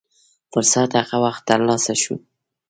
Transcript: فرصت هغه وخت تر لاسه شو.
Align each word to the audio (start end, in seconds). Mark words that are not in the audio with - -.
فرصت 0.51 0.89
هغه 0.99 1.17
وخت 1.25 1.41
تر 1.49 1.59
لاسه 1.67 1.93
شو. 2.01 2.15